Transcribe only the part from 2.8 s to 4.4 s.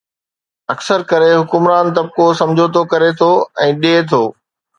ڪري ٿو ۽ ڏئي ٿو.